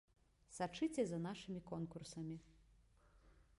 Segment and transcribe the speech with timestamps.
[0.55, 2.37] Сачыце за нашымі конкурсамі!